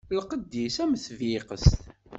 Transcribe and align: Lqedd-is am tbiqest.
Lqedd-is 0.17 0.75
am 0.83 0.93
tbiqest. 1.03 1.73